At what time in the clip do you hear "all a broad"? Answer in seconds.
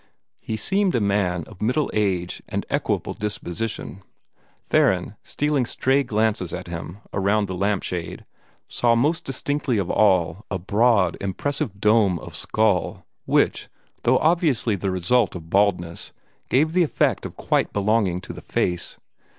9.91-11.17